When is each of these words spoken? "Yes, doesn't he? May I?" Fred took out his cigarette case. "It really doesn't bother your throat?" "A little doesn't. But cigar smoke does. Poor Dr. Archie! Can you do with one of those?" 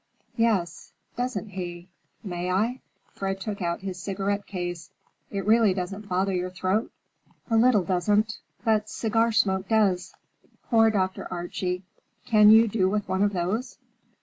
"Yes, 0.35 0.93
doesn't 1.15 1.49
he? 1.49 1.87
May 2.23 2.49
I?" 2.49 2.81
Fred 3.13 3.39
took 3.39 3.61
out 3.61 3.81
his 3.81 4.01
cigarette 4.01 4.47
case. 4.47 4.89
"It 5.29 5.45
really 5.45 5.75
doesn't 5.75 6.09
bother 6.09 6.33
your 6.33 6.49
throat?" 6.49 6.91
"A 7.51 7.55
little 7.55 7.83
doesn't. 7.83 8.39
But 8.65 8.89
cigar 8.89 9.31
smoke 9.31 9.67
does. 9.67 10.15
Poor 10.71 10.89
Dr. 10.89 11.27
Archie! 11.31 11.83
Can 12.25 12.49
you 12.49 12.67
do 12.67 12.89
with 12.89 13.07
one 13.07 13.21
of 13.21 13.33
those?" 13.33 13.77